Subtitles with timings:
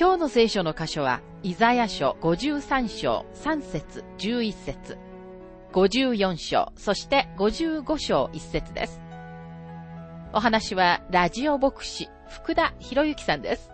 [0.00, 4.96] 今日の聖書の箇所は、イザヤ書53章3節11節
[5.72, 9.00] 54章、そして55章1節です。
[10.32, 13.72] お話は、ラジオ牧師、福田博之さんです。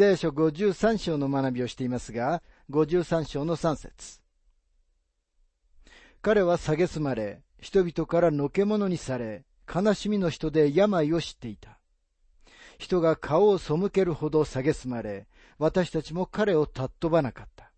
[0.00, 4.22] ザヤ書53章の学びをしていますが、53章の3節
[6.22, 11.78] 彼は蔑まれ、人々からのけ者にされ、悲しみの人で病を知っていた。
[12.78, 17.70] 人が顔を背けるほど蔑まれ、私たちも彼を尊ばなかった。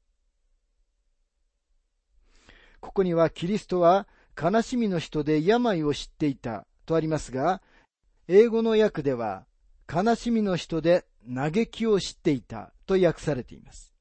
[2.78, 4.06] ここにはキリストは
[4.40, 7.62] 悲しみの人で病を知っていたとありますが、
[8.28, 9.44] 英語の訳では
[9.92, 13.92] 悲しみの人で嘆きを知っていたと訳されています。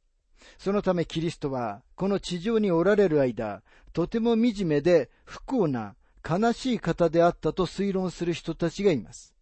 [0.57, 3.63] そのためキリストはこの地上におられる間、
[3.93, 5.95] とても惨めで不幸な
[6.27, 9.35] 悲しい方であったと推論する人たちがいます。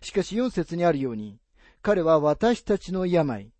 [0.00, 1.38] しかし4節にあるように、
[1.82, 3.52] 彼は私たちの病、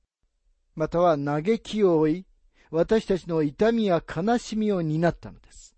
[0.75, 2.27] または嘆きを負い、
[2.71, 5.75] 私たちの痛みや悲しみを担ったのです。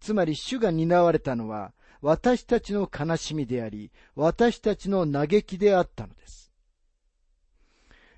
[0.00, 6.41] つまり主が担われたのは、私たちの悲しみであり、私たちの嘆きであったのです。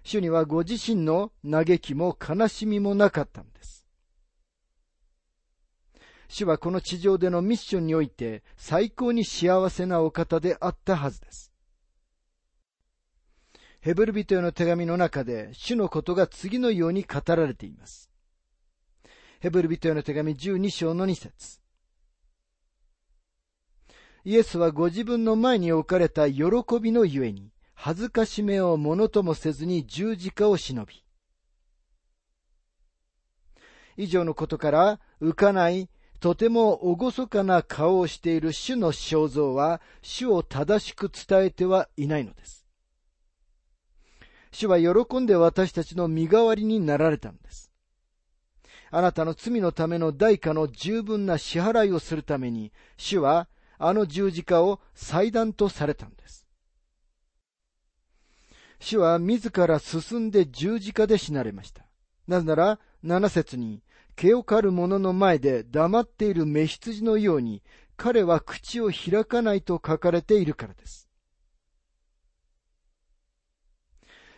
[0.04, 3.86] 主にはご自身の嘆きも悲しみもなかったのです。
[6.28, 11.52] 主はこの地上でのミッションにおいて最高に幸せなお方であったはずです。
[13.80, 18.10] ヘブル人への手紙の中で主のことが次のように語られています。
[19.40, 21.60] ヘブル人への手紙12章の2節
[24.24, 26.44] イエスはご自分の前に置かれた喜
[26.80, 27.53] びのゆえに、
[27.86, 31.04] 恥ずかしめをものともせずに十字架を忍び。
[33.98, 42.66] 以上のことから浮かないとても厳かな顔をしている主の肖像は主を正しく伝えてはいないのです。
[44.50, 47.70] 主は喜んで私たちの身代わりになられたのです。
[48.90, 53.46] あなたの罪のための代価の十分な支払いをするために、主は
[53.76, 56.43] あの十字架を祭壇とされたのです。
[58.84, 61.86] 主は自ら進んで十字架で死なれました。
[62.28, 63.82] なぜなら、七節に、
[64.14, 67.62] 毛を刈る者の前で黙っている目羊のように、
[67.96, 71.08] 彼は口を開かないと書かれているからです。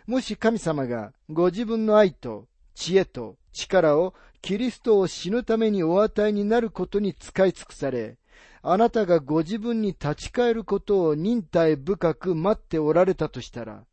[0.07, 8.17] もし神様がご自分の愛と知恵と力をキリストを死ぬためにお与えになることに使い尽くされ、
[8.63, 13.85] あなたがご自分に立ち返ることを忍耐深く待っておられたとしたら、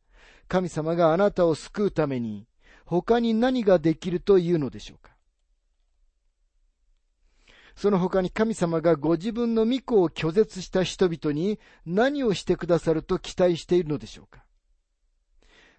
[0.48, 2.48] 神様があなたを救うために、
[2.86, 5.12] 他に何ができるというのでしょうか？
[7.76, 14.44] その他に神様がご自分の御子を拒絶した人々に何をしてくださると期待しているのでしょうか？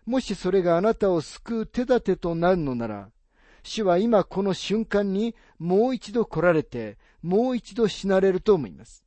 [0.04, 3.10] もしそれがあなたを救う手立てとなるのなら、
[3.62, 9.04] 主は今この瞬間にもう一度来られて、もう一度死なれると思います。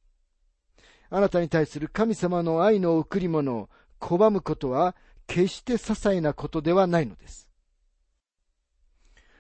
[1.10, 3.70] あなたに対する神様の愛の贈り物を
[4.00, 4.96] 拒むことは
[5.28, 7.48] 決して些細なことではないのです。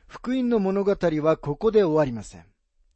[0.07, 2.45] 福音の物語はここで終わりません。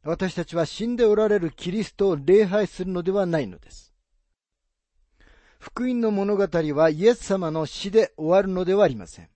[0.04, 3.92] 私たちは死んでおられるキリストを礼拝するのではないのです。
[5.58, 9.28] 福音の物語はイエス様の死で終わるのではありません。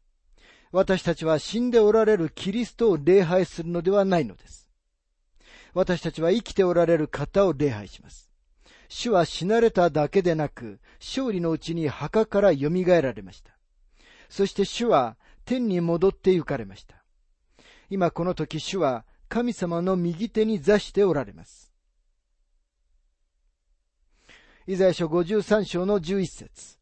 [0.72, 4.68] 私たちは死んでおられるキリストを礼拝するのではないのです。
[5.72, 8.30] 私たちは生きておられる方を礼拝します。
[8.88, 13.56] 主は死なれただけでなく、勝利のうちに墓から蘇られました。
[14.28, 17.02] そして主は天に戻って行かれました。
[17.88, 21.72] 今この時主は神様の右手に座しておられます。
[24.66, 26.78] イザヤ書53章の11節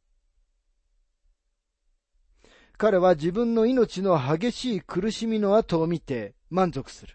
[2.79, 7.15] 彼は自分の命の激しい苦しみの後を見て満足する。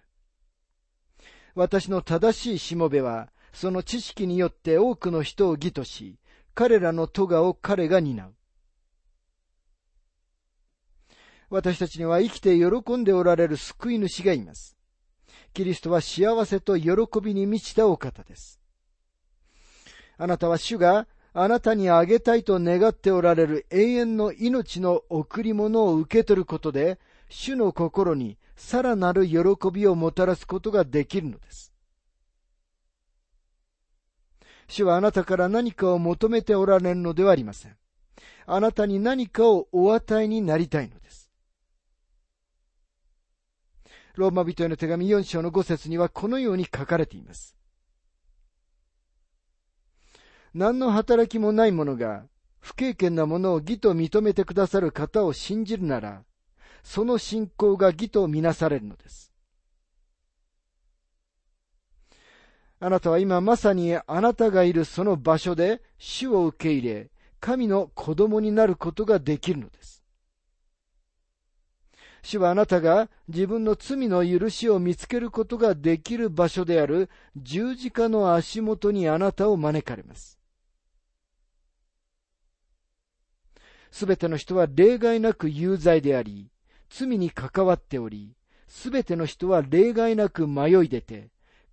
[1.56, 6.18] 私の正しいしもべはその知識によって多くの人を義とし、
[6.54, 8.34] 彼らの咎を彼が担う。
[11.50, 14.78] 私たちには生きて喜んでおられる救い主がいます。
[15.54, 16.92] キリストは幸せと喜
[17.22, 18.60] びに満ちたお方です。
[20.18, 27.00] あなたは主があなたにあげたいと願っておられる永遠の命の贈り物を受け取ることで、
[27.30, 29.38] 主の心にさらなる喜
[29.72, 31.69] びをもたらすことができるのです。
[34.70, 37.76] 主はあなたから何かを求めておられるのではありません。
[38.46, 41.32] あなたに何かをお与えになりたいのです。
[44.16, 47.56] ローマ人への手紙4章の5節にはこのように書かれています。
[50.54, 52.26] 何の働きもない者が
[52.60, 56.24] 不経験なものを義と認めてくださる方を信じるなら、
[56.84, 59.29] その信仰が義とみなされるのです。
[62.82, 67.10] あなたは今まさにあなたがいるその場所で主を受け入れ、
[67.40, 70.04] 神の子供になることができるのです。
[72.22, 80.40] 主はあなたが自分の罪の許しを見つけることができる場所である十字架の足元にあなたを招かれます。
[83.92, 86.50] すべての人は例外なく有罪であり、
[86.90, 88.36] 罪に関わっており、
[88.68, 91.30] すべての人は例外なく迷い出て、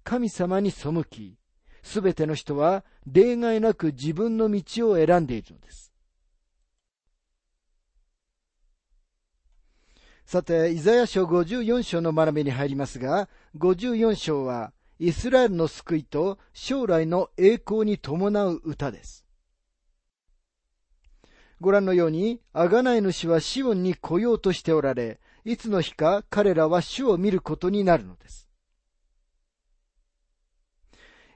[0.07, 1.37] 神様に背き、
[1.83, 5.93] すべての人は例外なく自分の道を選んでいるのです。
[10.25, 19.27] さて、イザヤ書54章の学びに入りますが、54章はイスラエルの救いと将来の栄光に伴う歌です。
[21.61, 28.46] ご覧のように、あがない主はシオンに来ようとしておられ、いつの日か彼らは主を見ることになるのです。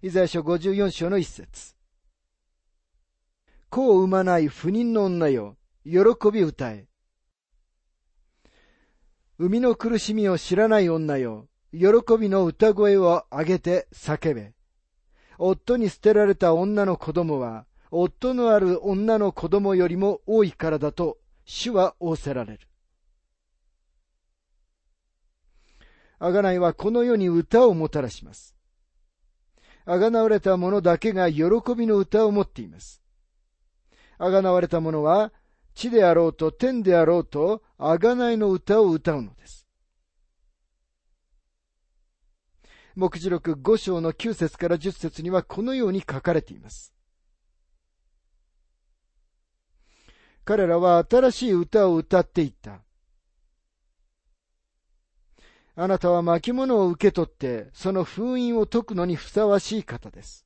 [0.03, 1.75] イザヤ書54章の一節。
[3.69, 6.01] 子を産まない不妊の女よ、喜
[6.33, 6.87] び歌え。
[9.37, 11.89] 生みの苦しみを知らない女よ、喜
[12.19, 14.55] びの歌声を上げて叫べ。
[15.37, 22.69] 夫に捨てられた女の子供は、夫のある女の子供よりも多いからだと、主は仰せられる。
[26.19, 28.60] あがないはこの世に歌をもたらします。
[29.85, 31.45] あがなわれた者だけが喜
[31.77, 33.03] びの歌を持っています。
[34.19, 35.33] あがなわれた者は、
[35.75, 39.67] 地であろうと天であろうと、あがないの歌を歌うのです。
[42.97, 46.93] 目次録5章の9節から10節にはこのように書かれています。
[50.45, 52.83] 彼らは新しい歌を歌っていった。
[55.83, 60.45] あなたは巻物を受け取って、その封印を解くのにふさわしい方です。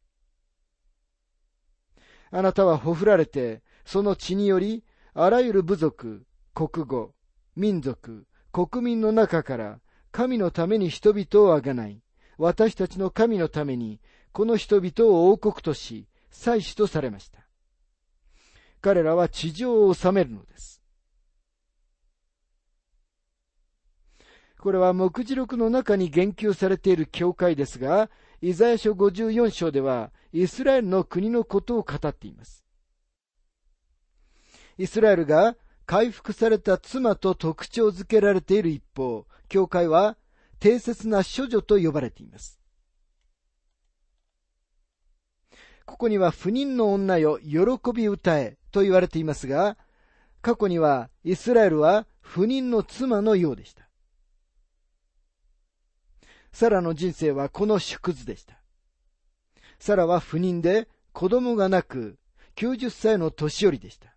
[2.31, 7.16] あなたはほふられて、その血により、あらゆる部族、国語、
[7.56, 9.81] 民族、国民の中から、
[10.12, 12.00] 神のために人々をあがない、
[12.38, 14.00] 私たちの神のために、
[14.31, 17.40] この人々を王国とし、祭司とされました。
[18.81, 20.83] 彼らは地上を治めるのです。
[24.64, 28.08] これは目次録の中に言及されている教会ですが、
[28.40, 32.64] イザヤ書54章では、イスラエルの国のことを語っています。
[34.78, 35.54] イスラエルが
[35.84, 40.16] 回復された妻と特徴づけられている一方、教会は
[40.60, 42.58] 定説な処女と呼ばれています。
[45.84, 47.58] ここには不妊の女よ喜
[47.94, 49.76] び歌えと言われていますが、
[50.40, 53.83] 過去にはイスラエルは不妊の妻のようでした。
[56.55, 58.56] サラの人生はこの縮図でした。
[59.81, 62.17] サラは不妊で子供がなく
[62.55, 64.15] 90歳の年寄りでした。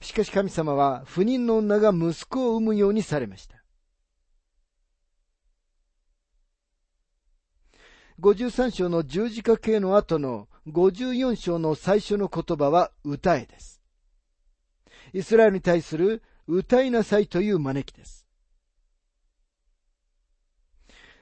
[0.00, 3.62] しかし神様は不妊の女が息子を産むようにされました。
[8.20, 13.82] 53章の十字架形の後の54章の最初の言葉は歌えです。
[15.12, 18.19] イスラエルに対する歌いなさいという招きです。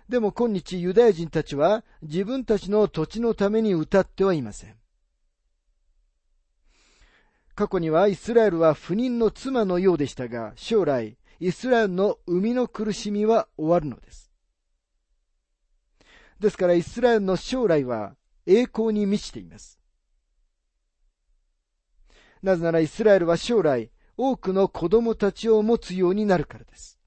[0.09, 4.75] でも今日ユダヤ人たちは自分たちの土地のために歌ってはいません。
[7.55, 14.31] 過去にはイスラエルは不妊の妻のようでしたが、将来、イスラエルの生みの苦しみは終わるのです。
[16.41, 18.15] ですからイスラエルの将来は
[18.47, 19.79] 栄光に満ちています。
[22.43, 26.98] なぜならイスラエルは将来多くの子供たちを持つようになるからです。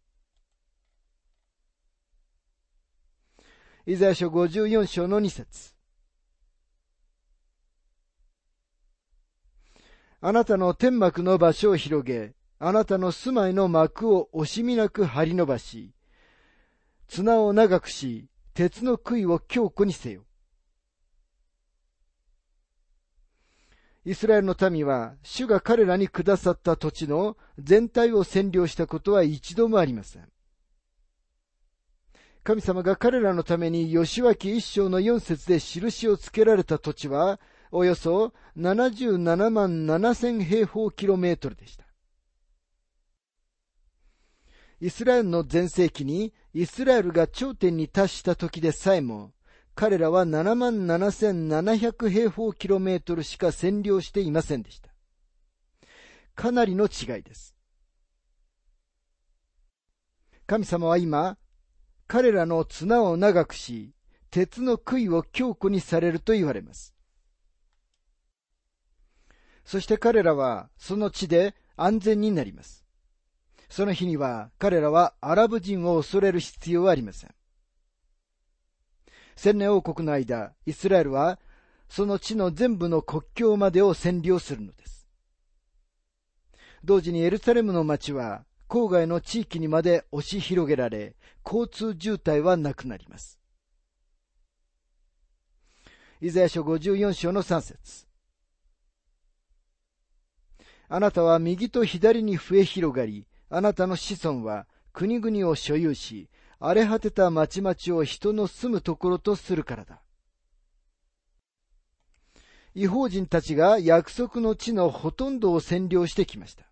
[3.88, 5.74] イザヤ書54章の2節
[10.22, 15.96] あなたの天幕の場所を広げ、あなたの住まいの幕を惜しみなく張り伸ばし、
[17.08, 20.26] 綱を長くし、鉄の杭を強固にせよ。
[24.06, 30.32] イスラエルの民は、主が彼らにくださった土地の全体を占領したことは一度もありません。
[32.44, 37.40] 神様が彼らのために吉脇一章の四節で印をつけられた土地は、
[37.72, 41.86] およそ77万7000平方キロメートルでした。
[44.80, 49.32] イスラエルの全盛期にイスラエルが頂点に達した時でさえも、
[49.76, 54.90] 彼らは7万7700平方キロメートルしか占領していませんでした。
[56.34, 57.56] かなりの違いです。
[60.48, 61.38] 神様は今、
[62.12, 63.94] 彼らの綱を長くし、
[64.32, 66.94] 鉄の杭を強固にされると言われます。
[69.64, 72.84] そして彼らはその地で安全になります。
[73.70, 77.30] その日には彼らはアラブ人を恐れる必要はありません。
[79.38, 81.40] 千年王国の間、イスラエルは
[81.88, 85.08] その地の全部の国境までを占領するのです。
[86.84, 93.38] 同時にエルサレムの町は郊外の地域にまで押し広げられ、交通渋滞はなくなります。
[96.22, 98.08] イザヤ書54章の3節
[100.88, 110.02] あなたは右と左に増え広がり、あなたの子孫は国々を所有し、荒れ果てた町々を人の住むところとするからだ。
[112.74, 116.72] 違法人たちが約束の地のほとんどを占領してきました。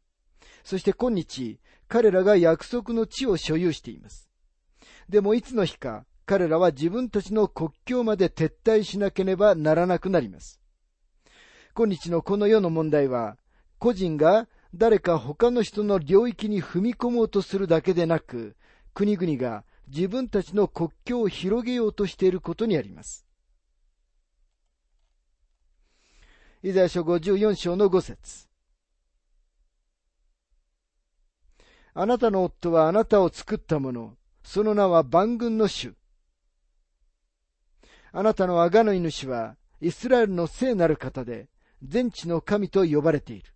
[0.63, 1.59] そして今日、
[1.89, 4.29] 彼らが約束の地を所有しています。
[5.10, 10.62] でもいつの日か、彼らは自分たちの国境まで撤退しなければならなくなります。
[11.75, 13.38] 今日のこの世の問題は、
[13.79, 18.55] 個人が誰か他の人の領域に踏み込もうとするだけでなく、
[18.93, 23.25] 国々が自分たちの国境を広げようとしていることにあります。
[26.62, 28.48] イザヤ書54章の5節
[32.01, 34.15] あなたの夫はあなたを作ったもの。
[34.41, 35.95] その名は万軍の主。
[38.13, 41.49] あなたのあがの主は、イスラエルの聖なる方で、
[41.83, 43.53] 全地の神と呼ばれている。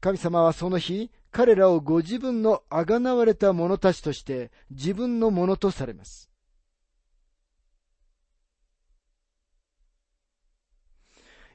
[0.00, 6.31] 神様はその日、彼らをご自分のあがなわれた者たちとして自分のものとされます。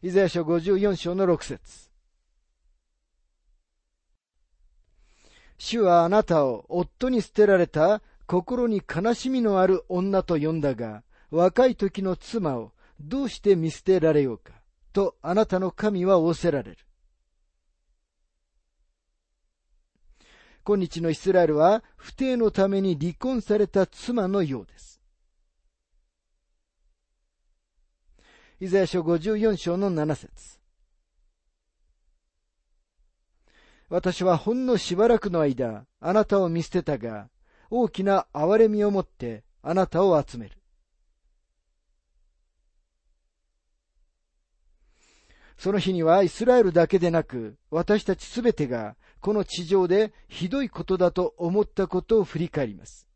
[0.04, 1.90] イザヤ書54章の6節
[5.58, 14.54] 主はあなたを夫に捨てられた心に悲しみのある女と呼んだが、若い時の妻をどうして見捨てられようか、
[14.94, 16.78] とあなたの神は仰せられる。
[20.64, 24.97] 今日のイスラエルは不定のために離婚された妻のようです。
[28.60, 30.58] イザヤ書54章の7節
[33.88, 37.30] 私はほんのしばらくの間、あなたを見捨てたが、
[37.70, 40.58] 大きな憐れみをもってあなたを集める。
[45.60, 53.08] その日にはイスラエルだけでなく、私たちすべてがこの地上でひどいことだと思ったことを振り返ります。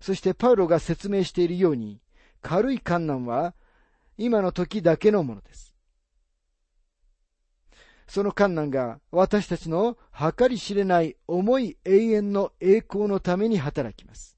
[0.00, 2.00] そしてパウロが説明しているように、
[2.42, 3.54] 軽い観難は
[4.18, 5.74] 今の時だけのものです。
[8.06, 14.36] その観難が私たちの計り知れない重い永遠の栄光のために働きます。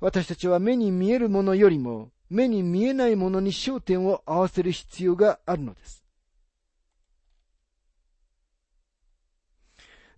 [0.00, 5.99] 私たちは目に見えるものよりも目に見えないものに焦点を合わせる必要があるのです。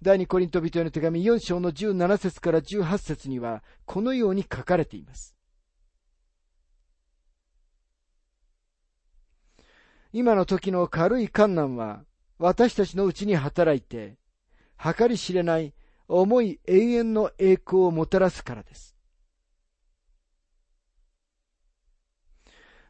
[0.03, 5.37] 第二コリント人への手紙4章の17節から18節には、このように書かれています。
[10.13, 12.03] 今の時の軽い観難は、
[12.39, 14.19] 私たちのうちに働いて、
[14.77, 15.73] 計り知れない
[16.09, 18.97] 重い永遠の栄光をもたらすからです。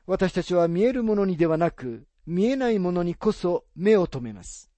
[0.06, 4.71] 私たちは見えるものにではなく、見えないものにこそ目を留めます。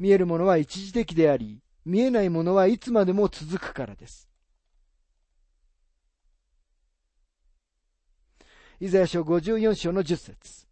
[0.00, 4.30] 見えるものは一時的であり、見えないものはいつまでも続くからです。
[8.80, 10.66] イザヤ書54章の10節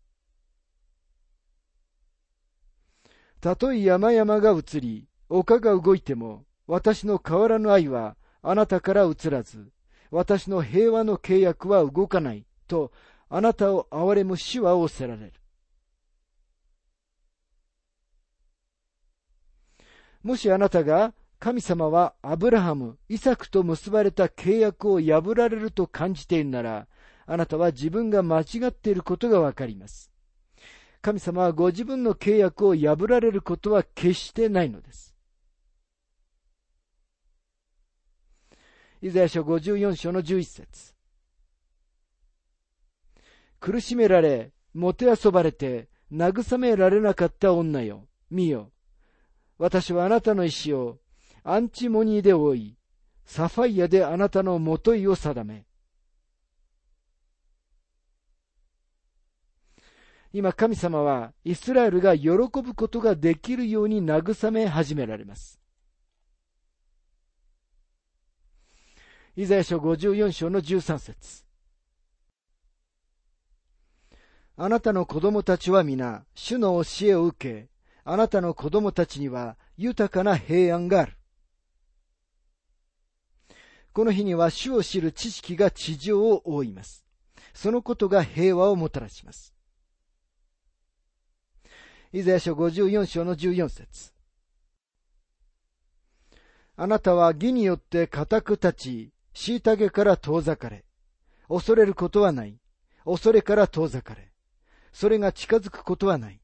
[3.42, 9.70] たとえ山々が移り、丘が動いても、私の変わらぬ愛はあなたから移らず、
[10.10, 12.92] 私の平和の契約は動かないと、
[13.28, 15.32] あなたを憐れむ死は仰せられる。
[20.28, 26.86] もしあなたが神様はアブラハム、イサクと結ばれた契約を破られると感じているなら、
[27.24, 30.12] あなたは自分が間違っていることがわかります。
[31.00, 35.16] 神様はご自分の契約を破られることは決してないのです。
[39.00, 40.94] イザヤ書54章の11節
[43.60, 48.70] 苦しめられ、もてあそばれて、慰められなかった女よ、見よ。
[49.58, 50.98] 私はあなたの石を
[51.42, 52.76] アンチモニーで覆い、
[53.24, 55.64] サファイアであなたのもといを定め。
[60.32, 65.58] 今神様はイスラエルが喜ぶことができるように慰め始められます。
[69.36, 71.44] イザヤ書54章の13節
[74.56, 77.68] あなたの子供たちは皆、主の教えを受け、
[78.10, 81.12] あなたの子供たちには豊かな平安がある。
[83.92, 87.04] この日には主を知る知識が地上を覆います。
[87.52, 89.52] そのことが平和をもたらします。
[92.10, 94.14] イザヤ書54章の14節
[96.76, 100.86] あなたは義によって固く立ち、虐げから遠ざかれ。
[101.46, 102.58] 恐れることはない。
[103.04, 104.32] 恐れから遠ざかれ。
[104.94, 106.40] それが近づくことはない。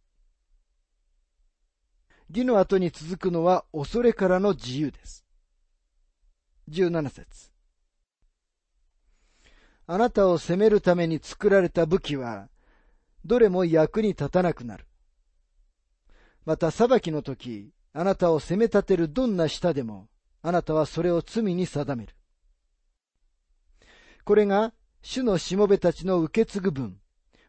[2.30, 5.24] 義の後に続くのは恐れからの自由です。
[6.70, 7.50] 17節
[9.86, 12.48] あなたを責めるために作られた武器は、
[13.24, 14.86] どれも役に立たなくなる。
[16.46, 20.08] また裁きの時、あなたを責め立てるどんな舌でも、
[20.42, 22.14] あなたはそれを罪に定める。
[24.24, 24.72] これが、
[25.02, 26.98] 主のしもべたちの受け継ぐ分、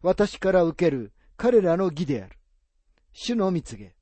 [0.02, 2.36] 私から受ける彼らの義である。
[3.14, 3.95] 主の蜜げ。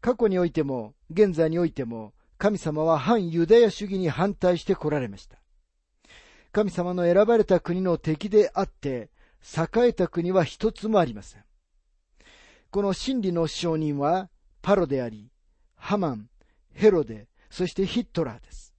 [0.00, 5.38] 過去においても、現在においても、神様は反ユダヤ主義に反対して来られました。
[6.52, 9.10] 神様の選ばれた国の敵であって、
[9.42, 11.44] 栄えた国は一つもありません。
[12.70, 14.30] この真理の証人は
[14.62, 15.30] パロであり、
[15.76, 16.28] ハマン、
[16.72, 18.74] ヘロデ、そしてヒットラーです。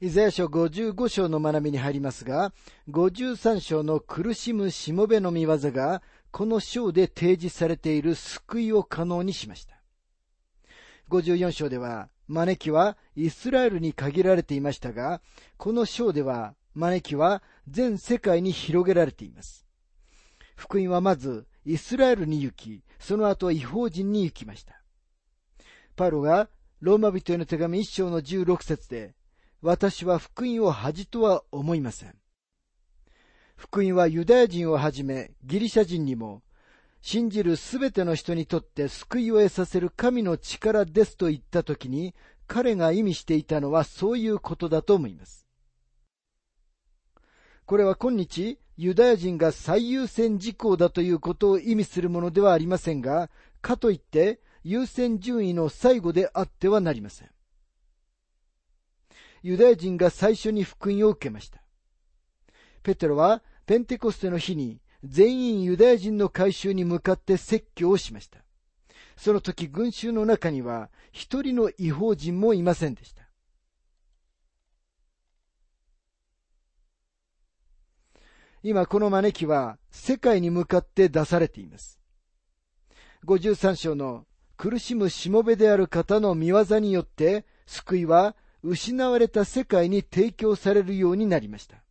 [0.00, 2.52] イザヤ書55章の学びに入りますが、
[2.88, 9.80] 53章の苦しむしもべの見業が、この章で提示されている救いを可能にしました。
[11.10, 15.22] 54章では、招きはイスラエルに限られていましたが、
[15.56, 19.66] この章では招きは全世界に広げられています。
[20.54, 24.82] 福音はまずイスラエルに行き、その後は違法人に行きました。
[25.96, 26.48] パロが
[26.80, 29.14] ローマ人への手紙一章の16節で、
[29.62, 32.14] 私は福音を恥とは思いません。
[33.58, 36.42] 福音はユダヤ人をはじめギリシャ人にも
[37.02, 42.14] 信じるすべての人にとって救いを得させる神の力ですと言ったときに
[42.46, 45.44] 彼が意味していたのはそういうことだと思います。
[47.66, 53.28] これは今日、ユダヤ人が最優先事項だということを意味するものではありませんが、
[53.60, 57.30] かといって優先順位の最後であってはなりません。
[59.42, 61.60] ユダヤ人が最初に福音を受けました。
[62.88, 68.38] ペテロはペンテコステの日に全員ユダヤ人の改宗に向かって説教をしました。
[69.14, 73.28] その時群衆の中には一人の違法人もいませんでした。
[78.62, 82.00] 今この招きは世界に向かって出されています。
[83.26, 84.24] 53章の
[84.56, 91.82] 苦しむしもべである方の見業によって救いは失われた世界に提供されるようになりました。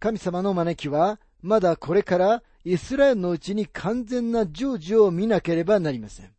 [0.00, 6.32] 神様の招きはまだこれからイスラエルのうちに完全な成就を見なければなりません。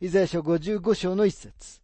[0.00, 1.80] イザヤ書55章の一節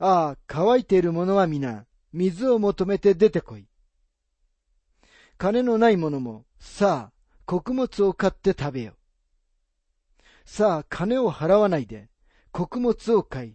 [0.00, 3.68] ああ、乾いている者は皆、水を求めて出てこい。
[5.38, 7.12] 金のない者も、さあ、
[7.46, 8.94] 穀物を買って食べよ。
[10.44, 12.08] さあ、金を払わないで、
[12.50, 13.54] 穀物を買い、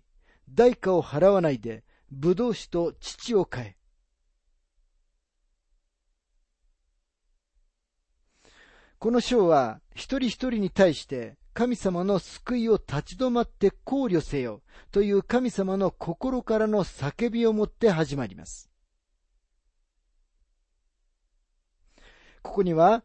[0.54, 3.76] 代価を払わないで、葡萄酒と乳を買え。
[9.00, 18.70] この章は一人一人に対して神様の救いを立ち止まって考慮せよという神様の心からの叫びをもって始まります。
[22.42, 23.04] ここには、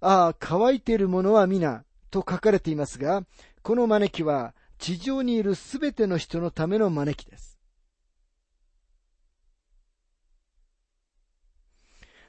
[0.00, 3.24] ああ、乾いているものは皆、と書かれていますが、
[3.62, 4.54] この招きは
[4.84, 7.58] 地上にいるすべての人のための招きです。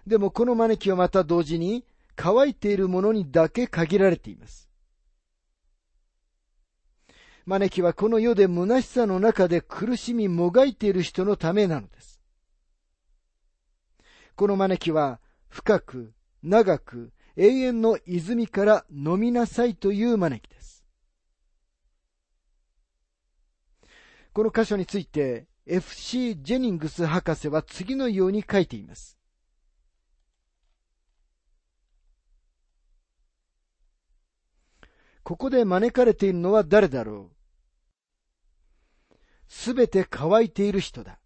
[0.07, 1.83] でもこの招きはまた同時に
[2.15, 4.69] 乾いているものにだけ限られています。
[7.45, 12.21] 招きはこの世で虚しさの中で苦しみもがいている人のためなのです。
[14.37, 20.54] この招きは深く、長く、永遠の泉から飲みなさいという招きです。
[24.35, 26.35] この箇所について F.C.
[26.41, 29.17] ジェニングス博士は次のように書いています。
[35.23, 37.31] ここで招かれているのは誰だろ
[39.09, 39.15] う？
[39.47, 41.17] すべて乾いている人だ。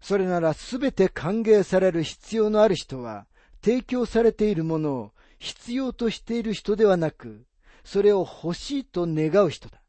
[0.00, 3.28] それならすべて歓迎される必要のある人は、
[3.62, 7.46] 提供されているものを必要としている人ではなく、
[7.84, 9.80] それを欲しいと願う人だ。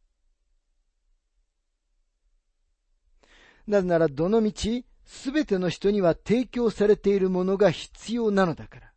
[3.70, 8.94] なぜならどのみち、すべての人には提供されているものが必要なのだから。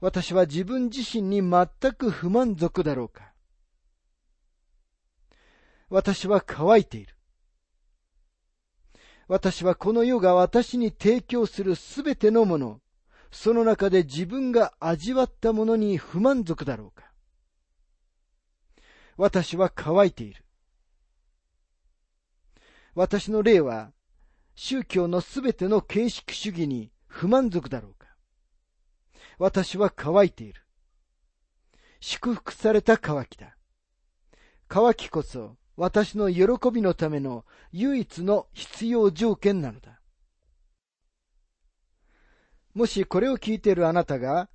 [0.00, 3.32] 私は自分自身に全く不満足だろうか
[5.88, 7.14] 私は乾いている。
[9.28, 12.80] 私はこの世が私に提供するすべてのもの、
[13.30, 17.10] その中で自分が味わったものに不満足だろうか
[19.16, 20.44] 私は乾いている。
[23.00, 23.92] 私の霊は
[24.54, 28.08] 宗教のすべての形式主義に不満足だろうか
[29.38, 30.60] 私は乾いている。
[32.00, 33.56] 祝福された乾きだ。
[34.68, 39.98] 乾きこそ私の喜びのための唯一の必要条件なのだ。
[42.74, 44.50] もしこれを聞いているあなたが、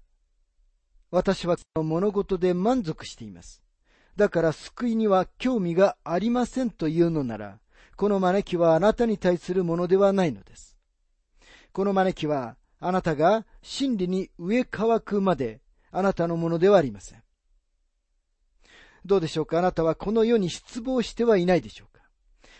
[1.10, 3.63] 私は物事で満足しています。
[4.15, 7.60] だから救いには興味がありませんというのなら、
[7.95, 10.77] この招きはあなたに対するものではないのです。
[11.71, 17.23] この招きはあなたが真理に植え乾くまであなたのものではありません。
[19.05, 19.60] どうでしょうか？
[19.60, 22.03] あなたはこの世に失望してはいないでしょうか？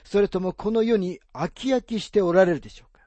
[0.04, 3.02] それともこの世に飽き飽きしておられるでしょうか？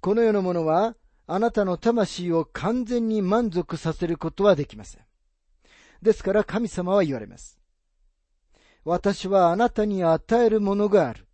[0.00, 5.02] この世のものはあなたの魂を完全に満足させることはできません。
[6.02, 7.58] ですから神様は言われます。
[8.84, 11.26] 私はあなたに与えるものがある。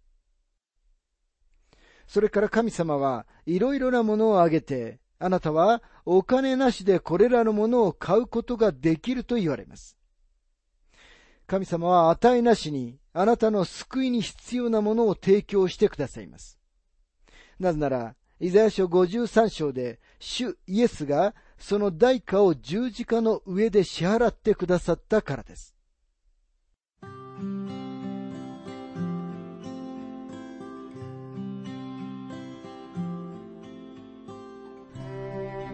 [2.06, 9.96] それから神様はいろいろなものをあげて、あなたはお金なしでこれらのものを買うことができると言われます。
[11.46, 16.58] 神様は値なしにあなたの救いに必要なものを提供してくださいます。
[17.58, 25.74] なぜなら、イザヤ書53章で、主イエスがその代価を十字架の上で支払ってくださったからです。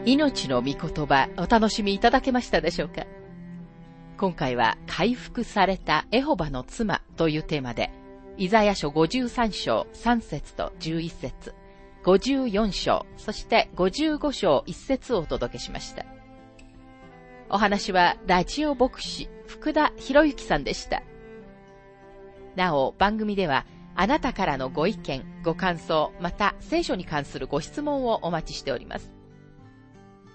[0.06, 3.04] 命の御言葉お楽しみいただけましたでしょうか？
[4.16, 7.90] 今回は回復されたエホバの妻というテーマで、
[8.36, 11.54] イザヤ書53章3節と11節
[12.04, 16.06] 54章、そして55章1節をお届けしました。
[17.50, 21.02] お話はラジオ牧師福田博之さんでした。
[22.54, 23.66] なお、番組では
[23.96, 29.15] あなたからのご意見、ご感想、また聖書に関するご質問をお待ちしております。